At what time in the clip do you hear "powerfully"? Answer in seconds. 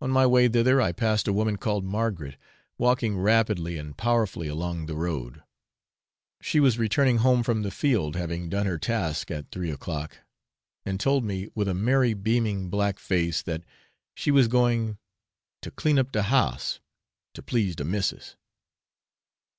3.94-4.48